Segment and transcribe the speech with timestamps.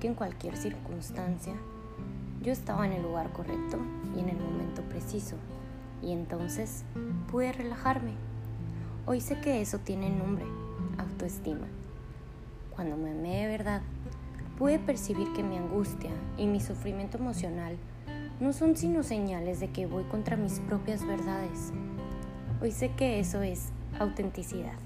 [0.00, 1.54] que en cualquier circunstancia
[2.42, 3.78] yo estaba en el lugar correcto
[4.16, 5.36] y en el momento preciso,
[6.02, 6.84] y entonces
[7.30, 8.12] pude relajarme.
[9.06, 10.46] Hoy sé que eso tiene nombre,
[10.98, 11.66] autoestima.
[12.74, 13.82] Cuando me amé de verdad,
[14.58, 17.76] pude percibir que mi angustia y mi sufrimiento emocional
[18.40, 21.72] no son sino señales de que voy contra mis propias verdades.
[22.62, 24.78] Hoy sé que eso es autenticidad.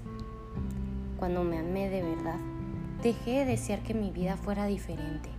[1.17, 2.39] Cuando me amé de verdad,
[3.05, 5.29] dejé de desear que mi vida fuera diferente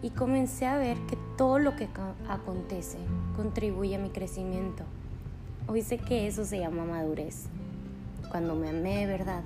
[0.00, 1.90] y comencé a ver que todo lo que
[2.26, 2.96] acontece
[3.36, 4.84] contribuye a mi crecimiento.
[5.68, 7.48] Hoy sé que eso se llama madurez.
[8.30, 9.42] Cuando me amé de verdad,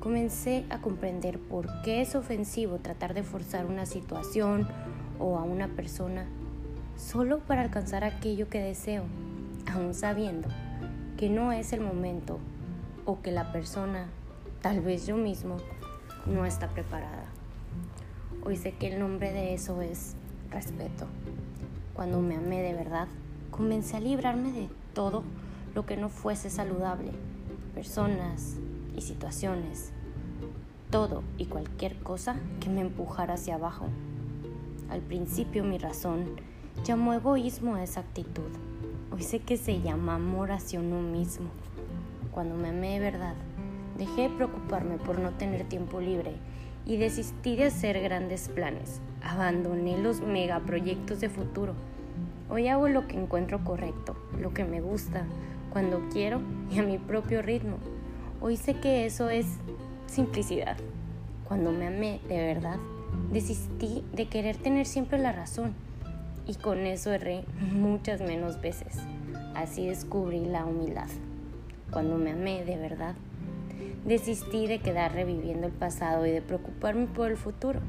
[0.00, 4.66] comencé a comprender por qué es ofensivo tratar de forzar una situación
[5.20, 6.26] o a una persona
[6.96, 9.04] solo para alcanzar aquello que deseo,
[9.72, 10.48] aún sabiendo
[11.18, 12.40] que no es el momento
[13.04, 14.08] o que la persona,
[14.60, 15.58] tal vez yo mismo,
[16.28, 17.24] no está preparada.
[18.44, 20.14] Hoy sé que el nombre de eso es
[20.50, 21.06] respeto.
[21.94, 23.08] Cuando me amé de verdad,
[23.50, 25.24] comencé a librarme de todo
[25.74, 27.12] lo que no fuese saludable,
[27.74, 28.56] personas
[28.96, 29.92] y situaciones,
[30.90, 33.86] todo y cualquier cosa que me empujara hacia abajo.
[34.90, 36.26] Al principio mi razón
[36.84, 38.50] llamó egoísmo a esa actitud.
[39.12, 41.48] Hoy sé que se llama amor hacia uno mismo.
[42.32, 43.34] Cuando me amé de verdad,
[43.98, 46.32] dejé de preocuparme por no tener tiempo libre
[46.86, 49.00] y desistí de hacer grandes planes.
[49.22, 51.74] Abandoné los megaproyectos de futuro.
[52.48, 55.24] Hoy hago lo que encuentro correcto, lo que me gusta,
[55.70, 56.40] cuando quiero
[56.70, 57.76] y a mi propio ritmo.
[58.40, 59.46] Hoy sé que eso es
[60.06, 60.76] simplicidad.
[61.46, 62.78] Cuando me amé de verdad,
[63.32, 65.74] desistí de querer tener siempre la razón
[66.46, 68.98] y con eso erré muchas menos veces.
[69.54, 71.08] Así descubrí la humildad.
[71.90, 73.14] Cuando me amé de verdad,
[74.04, 77.80] Desistí de quedar reviviendo el pasado y de preocuparme por el futuro.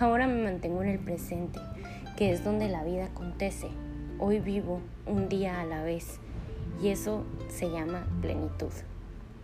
[0.00, 1.60] Ahora me mantengo en el presente,
[2.16, 3.68] que es donde la vida acontece.
[4.18, 6.18] Hoy vivo un día a la vez
[6.82, 8.72] y eso se llama plenitud.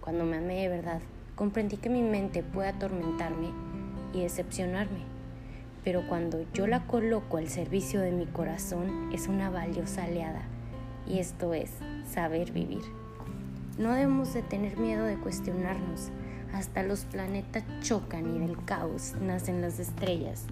[0.01, 1.01] Cuando me amé de verdad,
[1.37, 3.51] comprendí que mi mente puede atormentarme
[4.13, 5.01] y decepcionarme,
[5.85, 10.43] pero cuando yo la coloco al servicio de mi corazón es una valiosa aliada
[11.07, 11.71] y esto es
[12.05, 13.00] saber vivir.
[13.81, 16.11] No debemos de tener miedo de cuestionarnos.
[16.53, 20.45] Hasta los planetas chocan y del caos nacen las estrellas.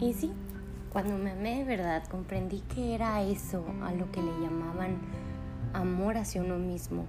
[0.00, 0.32] Y sí,
[0.92, 4.98] cuando me amé de verdad comprendí que era eso a lo que le llamaban
[5.72, 7.06] amor hacia uno mismo,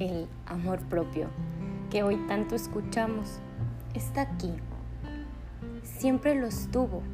[0.00, 1.28] el amor propio,
[1.88, 3.38] que hoy tanto escuchamos.
[3.94, 4.50] Está aquí.
[5.84, 7.04] Siempre lo estuvo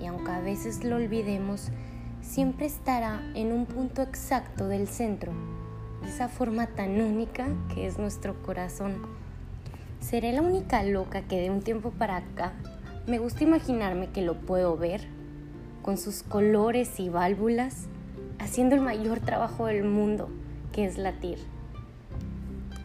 [0.00, 1.72] y aunque a veces lo olvidemos,
[2.20, 5.32] siempre estará en un punto exacto del centro
[6.06, 8.96] esa forma tan única que es nuestro corazón.
[10.00, 12.52] ¿Seré la única loca que de un tiempo para acá
[13.06, 15.02] me gusta imaginarme que lo puedo ver,
[15.82, 17.86] con sus colores y válvulas,
[18.38, 20.28] haciendo el mayor trabajo del mundo,
[20.72, 21.38] que es latir?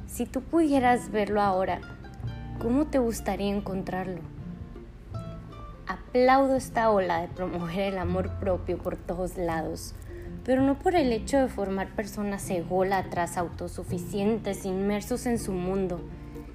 [0.07, 1.81] Si tú pudieras verlo ahora,
[2.59, 4.21] ¿cómo te gustaría encontrarlo?
[5.87, 9.95] Aplaudo esta ola de promover el amor propio por todos lados
[10.47, 15.99] pero no por el hecho de formar personas ególatras, autosuficientes, inmersos en su mundo,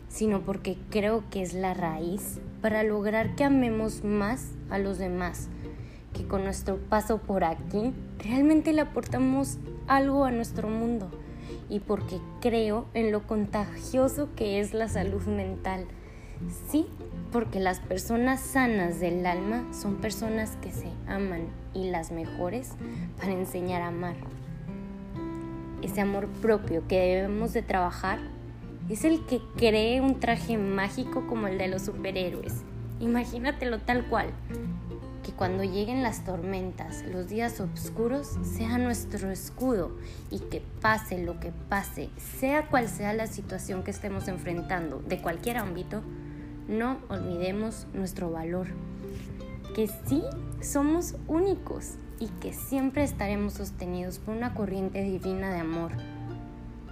[0.08, 5.48] sino porque creo que es la raíz para lograr que amemos más a los demás,
[6.14, 11.10] que con nuestro paso por aquí realmente le aportamos algo a nuestro mundo
[11.68, 15.84] y porque creo en lo contagioso que es la salud mental.
[16.70, 16.86] Sí,
[17.30, 22.72] porque las personas sanas del alma son personas que se aman y las mejores
[23.18, 24.16] para enseñar a amar.
[25.82, 28.18] Ese amor propio que debemos de trabajar
[28.88, 32.62] es el que cree un traje mágico como el de los superhéroes.
[33.00, 34.30] Imagínatelo tal cual,
[35.22, 39.96] que cuando lleguen las tormentas, los días oscuros, sea nuestro escudo
[40.30, 45.20] y que pase lo que pase, sea cual sea la situación que estemos enfrentando, de
[45.20, 46.02] cualquier ámbito,
[46.68, 48.68] no olvidemos nuestro valor,
[49.74, 50.22] que sí
[50.60, 55.92] somos únicos y que siempre estaremos sostenidos por una corriente divina de amor.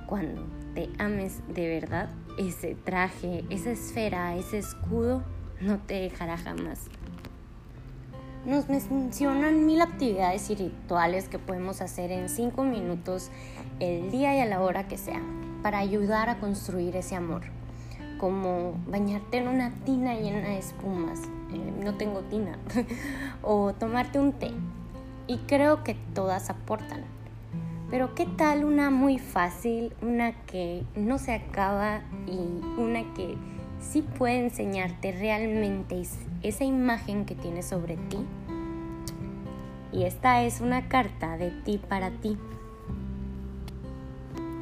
[0.06, 0.42] Cuando
[0.74, 2.08] te ames de verdad,
[2.38, 5.22] ese traje, esa esfera, ese escudo
[5.60, 6.88] no te dejará jamás.
[8.44, 13.30] Nos mencionan mil actividades y rituales que podemos hacer en cinco minutos
[13.78, 15.20] el día y a la hora que sea
[15.62, 17.59] para ayudar a construir ese amor
[18.20, 21.22] como bañarte en una tina llena de espumas,
[21.52, 22.58] eh, no tengo tina,
[23.42, 24.50] o tomarte un té.
[25.26, 27.02] Y creo que todas aportan.
[27.90, 32.38] Pero ¿qué tal una muy fácil, una que no se acaba y
[32.78, 33.36] una que
[33.80, 36.02] sí puede enseñarte realmente
[36.42, 38.18] esa imagen que tienes sobre ti.
[39.92, 42.36] Y esta es una carta de ti para ti.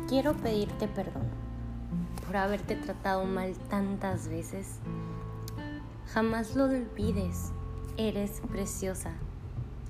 [0.08, 1.47] Quiero pedirte perdón
[2.28, 4.78] por haberte tratado mal tantas veces.
[6.12, 7.50] Jamás lo olvides.
[7.96, 9.14] Eres preciosa.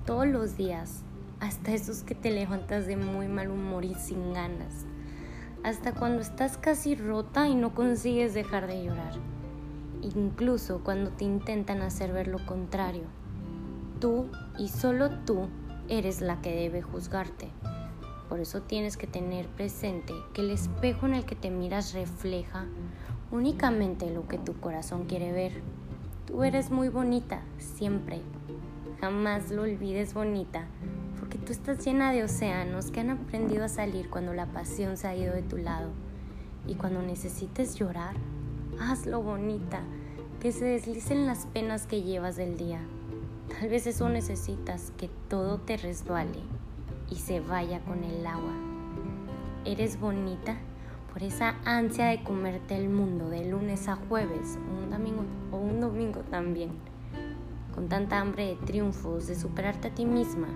[0.07, 1.03] Todos los días,
[1.39, 4.87] hasta esos que te levantas de muy mal humor y sin ganas
[5.63, 9.13] hasta cuando estás casi rota y no consigues dejar de llorar,
[10.01, 13.03] incluso cuando te intentan hacer ver lo contrario.
[13.99, 15.49] Tú y solo tú
[15.89, 17.49] eres la que debe juzgarte.
[18.29, 22.65] Por eso tienes que tener presente que el espejo en el que te miras refleja
[23.31, 25.61] únicamente lo que tu corazón quiere ver.
[26.25, 28.21] Tú eres muy bonita, siempre.
[29.01, 30.67] Jamás lo olvides bonita
[31.29, 35.07] que tú estás llena de océanos que han aprendido a salir cuando la pasión se
[35.07, 35.89] ha ido de tu lado.
[36.67, 38.15] Y cuando necesites llorar,
[38.79, 39.81] hazlo bonita,
[40.39, 42.81] que se deslicen las penas que llevas del día.
[43.47, 46.39] Tal vez eso necesitas, que todo te resbale
[47.09, 48.53] y se vaya con el agua.
[49.65, 50.57] Eres bonita
[51.11, 55.81] por esa ansia de comerte el mundo de lunes a jueves, un domingo o un
[55.81, 56.71] domingo también,
[57.73, 60.47] con tanta hambre de triunfos, de superarte a ti misma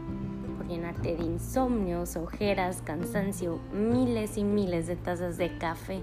[0.67, 6.01] llenarte de insomnios, ojeras, cansancio, miles y miles de tazas de café,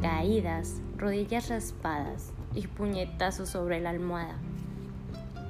[0.00, 4.36] caídas, rodillas raspadas y puñetazos sobre la almohada.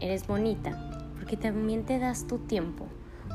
[0.00, 2.87] Eres bonita porque también te das tu tiempo,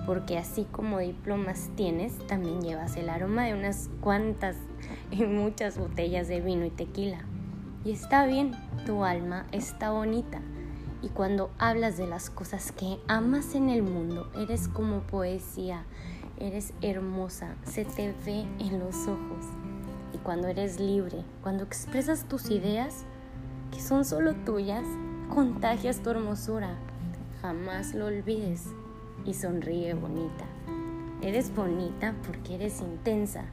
[0.05, 4.55] porque así como diplomas tienes, también llevas el aroma de unas cuantas
[5.11, 7.19] y muchas botellas de vino y tequila.
[7.85, 8.51] Y está bien,
[8.85, 10.41] tu alma está bonita
[11.03, 15.83] y cuando hablas de las cosas que amas en el mundo, eres como poesía,
[16.39, 19.45] eres hermosa, se te ve en los ojos.
[20.13, 23.03] Y cuando eres libre, cuando expresas tus ideas,
[23.73, 24.85] que son solo tuyas,
[25.27, 26.77] contagias tu hermosura.
[27.41, 28.67] Jamás lo olvides
[29.25, 30.45] y sonríe bonita.
[31.21, 33.45] Eres bonita porque eres intensa,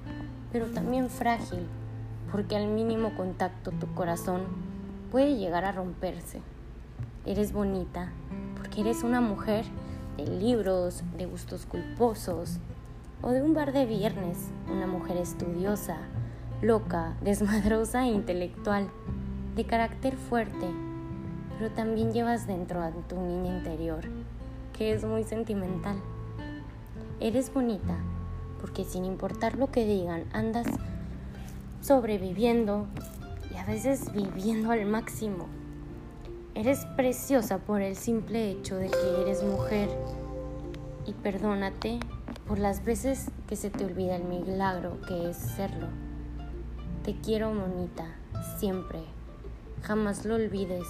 [0.52, 1.66] pero también frágil,
[2.32, 4.42] porque al mínimo contacto tu corazón
[5.10, 6.40] puede llegar a romperse.
[7.26, 8.12] Eres bonita
[8.56, 9.64] porque eres una mujer
[10.16, 12.58] de libros, de gustos culposos
[13.22, 15.98] o de un bar de viernes, una mujer estudiosa,
[16.62, 18.88] loca, desmadrosa e intelectual,
[19.56, 20.66] de carácter fuerte,
[21.58, 24.08] pero también llevas dentro a tu niña interior,
[24.88, 26.00] es muy sentimental.
[27.20, 27.96] Eres bonita
[28.60, 30.66] porque sin importar lo que digan, andas
[31.80, 32.86] sobreviviendo
[33.52, 35.46] y a veces viviendo al máximo.
[36.54, 39.88] Eres preciosa por el simple hecho de que eres mujer
[41.06, 42.00] y perdónate
[42.46, 45.88] por las veces que se te olvida el milagro que es serlo.
[47.04, 48.06] Te quiero, monita,
[48.58, 49.00] siempre.
[49.82, 50.86] Jamás lo olvides.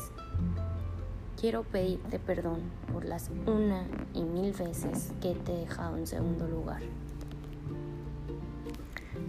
[1.40, 2.60] Quiero pedirte perdón
[2.92, 6.82] por las una y mil veces que te he dejado en segundo lugar.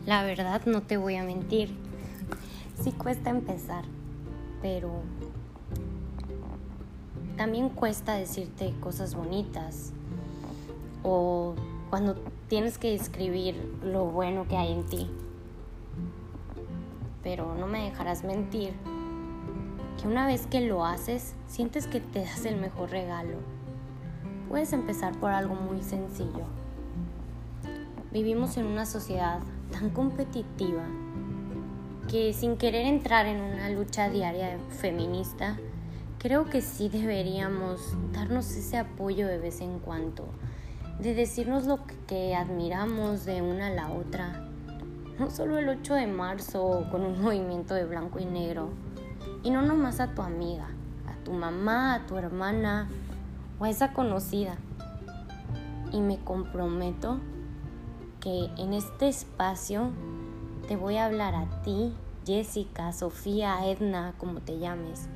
[0.06, 1.74] La verdad no te voy a mentir.
[2.84, 3.86] Sí cuesta empezar,
[4.62, 4.92] pero
[7.38, 9.94] también cuesta decirte cosas bonitas
[11.04, 11.56] o
[11.90, 12.16] cuando
[12.50, 15.10] tienes que describir lo bueno que hay en ti.
[17.24, 18.74] Pero no me dejarás mentir
[20.02, 23.38] que una vez que lo haces, sientes que te das el mejor regalo.
[24.50, 26.46] Puedes empezar por algo muy sencillo.
[28.12, 29.40] Vivimos en una sociedad
[29.72, 30.84] tan competitiva
[32.10, 35.58] que sin querer entrar en una lucha diaria feminista,
[36.18, 40.28] creo que sí deberíamos darnos ese apoyo de vez en cuando,
[41.00, 44.48] de decirnos lo que admiramos de una a la otra.
[45.20, 48.72] No solo el 8 de marzo con un movimiento de blanco y negro,
[49.44, 50.68] y no nomás a tu amiga,
[51.08, 52.90] a tu mamá, a tu hermana
[53.60, 54.56] o a esa conocida.
[55.92, 57.20] Y me comprometo
[58.20, 59.90] que en este espacio
[60.68, 61.94] te voy a hablar a ti,
[62.26, 65.10] Jessica, Sofía, Edna, como te llames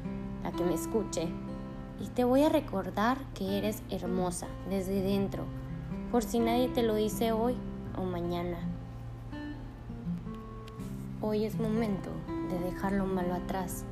[0.44, 1.30] a que me escuche.
[2.02, 5.46] Y te voy a recordar que eres hermosa desde dentro,
[6.12, 7.56] por si nadie te lo dice hoy
[7.98, 8.58] o mañana.
[11.22, 12.10] Hoy es momento
[12.50, 13.86] de dejar lo malo atrás,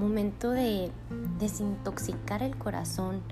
[0.00, 0.90] momento de
[1.38, 3.22] desintoxicar el corazón,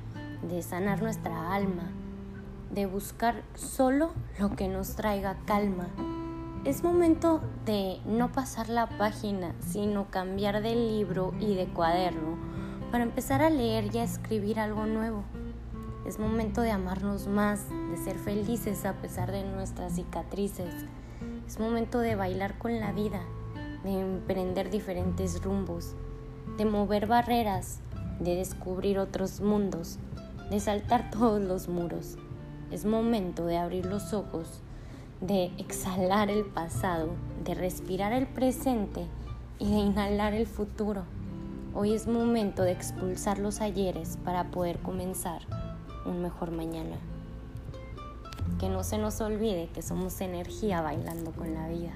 [0.49, 1.91] de sanar nuestra alma,
[2.73, 5.89] de buscar solo lo que nos traiga calma
[6.65, 12.37] es momento de no pasar la página, sino cambiar de libro y de cuaderno
[12.91, 15.23] para empezar a leer y a escribir algo nuevo.
[16.05, 20.75] Es momento de amarnos más, de ser felices a pesar de nuestras cicatrices.
[21.47, 23.23] Es momento de bailar con la vida,
[23.85, 25.95] de emprender diferentes rumbos.
[26.59, 27.79] De mover barreras,
[28.19, 29.99] de descubrir otros mundos,
[30.50, 32.17] de saltar todos los muros.
[32.73, 34.61] Es momento de abrir los ojos,
[35.21, 37.11] de exhalar el pasado,
[37.45, 39.07] de respirar el presente
[39.59, 41.05] y de inhalar el futuro.
[41.75, 45.43] Hoy es momento de expulsar los ayeres para poder comenzar
[46.07, 46.97] un mejor mañana.
[48.59, 51.93] Que no se nos olvide que somos energía bailando con la vida.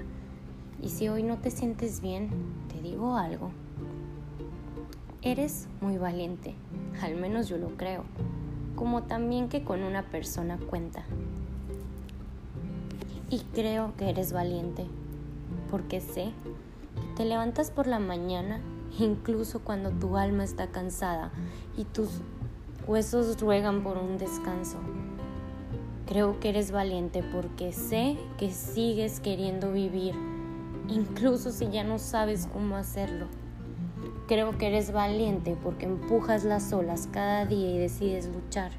[0.80, 2.30] Y si hoy no te sientes bien,
[2.68, 3.50] te digo algo.
[5.24, 6.56] Eres muy valiente,
[7.00, 8.02] al menos yo lo creo,
[8.74, 11.04] como también que con una persona cuenta.
[13.30, 14.84] Y creo que eres valiente,
[15.70, 16.32] porque sé
[16.96, 18.60] que te levantas por la mañana
[18.98, 21.30] incluso cuando tu alma está cansada
[21.76, 22.08] y tus
[22.88, 24.78] huesos ruegan por un descanso.
[26.08, 30.16] Creo que eres valiente porque sé que sigues queriendo vivir,
[30.88, 33.28] incluso si ya no sabes cómo hacerlo.
[34.32, 38.72] Creo que eres valiente porque empujas las olas cada día y decides luchar.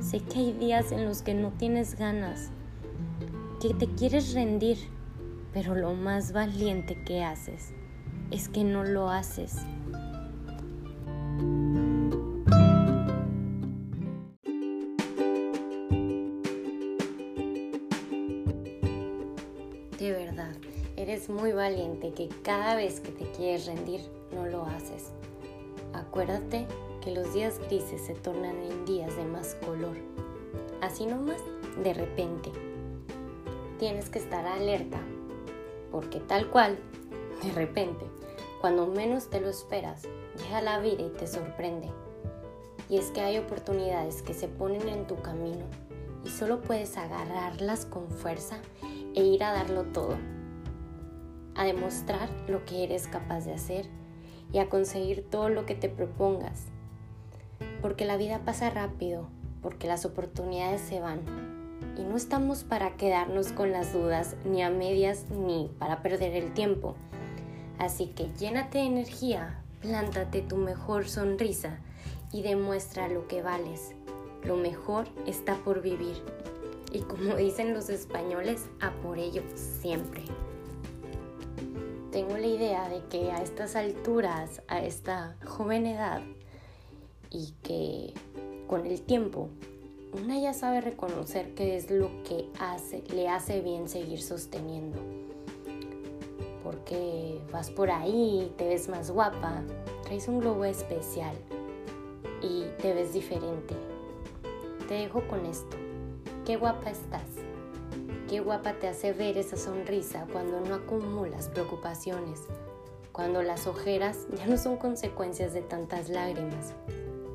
[0.00, 2.48] Sé que hay días en los que no tienes ganas,
[3.60, 4.78] que te quieres rendir,
[5.52, 7.74] pero lo más valiente que haces
[8.30, 9.58] es que no lo haces.
[21.62, 24.00] Valiente que cada vez que te quieres rendir
[24.34, 25.12] no lo haces.
[25.92, 26.66] Acuérdate
[27.00, 29.96] que los días grises se tornan en días de más color.
[30.80, 31.40] Así nomás,
[31.84, 32.50] de repente.
[33.78, 34.98] Tienes que estar alerta,
[35.92, 36.80] porque tal cual,
[37.44, 38.06] de repente,
[38.60, 40.02] cuando menos te lo esperas,
[40.42, 41.90] llega la vida y te sorprende.
[42.88, 45.64] Y es que hay oportunidades que se ponen en tu camino
[46.24, 48.58] y solo puedes agarrarlas con fuerza
[49.14, 50.16] e ir a darlo todo,
[51.54, 53.86] a demostrar lo que eres capaz de hacer
[54.52, 56.66] y a conseguir todo lo que te propongas.
[57.80, 59.28] Porque la vida pasa rápido,
[59.60, 61.20] porque las oportunidades se van.
[61.96, 66.52] Y no estamos para quedarnos con las dudas, ni a medias, ni para perder el
[66.52, 66.94] tiempo.
[67.78, 71.80] Así que llénate de energía, plántate tu mejor sonrisa
[72.32, 73.94] y demuestra lo que vales.
[74.44, 76.16] Lo mejor está por vivir.
[76.92, 80.22] Y como dicen los españoles, a por ello siempre.
[82.12, 86.22] Tengo la idea de que a estas alturas, a esta joven edad,
[87.30, 88.14] y que
[88.68, 89.48] con el tiempo
[90.12, 92.46] una ya sabe reconocer qué es lo que
[93.14, 94.98] le hace bien seguir sosteniendo
[96.62, 99.62] porque vas por ahí, te ves más guapa,
[100.04, 101.34] traes un globo especial
[102.40, 103.74] y te ves diferente.
[104.88, 105.76] Te dejo con esto.
[106.44, 107.22] Qué guapa estás.
[108.28, 112.40] Qué guapa te hace ver esa sonrisa cuando no acumulas preocupaciones,
[113.12, 116.74] cuando las ojeras ya no son consecuencias de tantas lágrimas,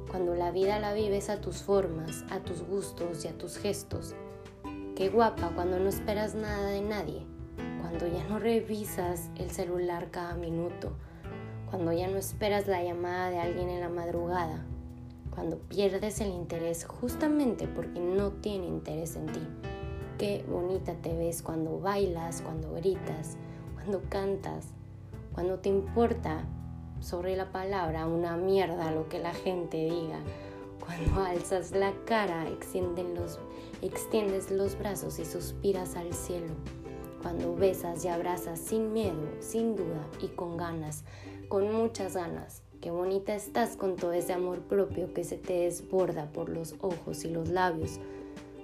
[0.09, 4.15] cuando la vida la vives a tus formas, a tus gustos y a tus gestos.
[4.95, 7.25] Qué guapa cuando no esperas nada de nadie
[7.89, 10.91] cuando ya no revisas el celular cada minuto,
[11.69, 14.65] cuando ya no esperas la llamada de alguien en la madrugada,
[15.33, 19.39] cuando pierdes el interés justamente porque no tiene interés en ti.
[20.17, 23.37] Qué bonita te ves cuando bailas, cuando gritas,
[23.75, 24.69] cuando cantas,
[25.31, 26.43] cuando te importa
[26.99, 30.17] sobre la palabra una mierda lo que la gente diga,
[30.79, 36.55] cuando alzas la cara, extiendes los brazos y suspiras al cielo.
[37.21, 41.03] Cuando besas y abrazas sin miedo, sin duda y con ganas,
[41.47, 42.63] con muchas ganas.
[42.81, 47.23] Qué bonita estás con todo ese amor propio que se te desborda por los ojos
[47.23, 47.99] y los labios,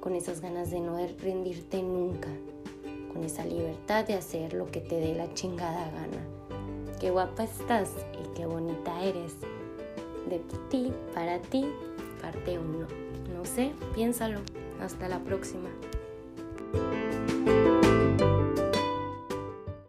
[0.04, 2.28] con esas ganas de no rendirte nunca,
[3.14, 6.98] con esa libertad de hacer lo que te dé la chingada gana.
[7.00, 7.90] Qué guapa estás
[8.22, 9.38] y qué bonita eres.
[10.30, 11.68] De ti, para ti,
[12.22, 12.88] parte 1.
[13.34, 14.42] No sé, piénsalo.
[14.82, 15.70] Hasta la próxima.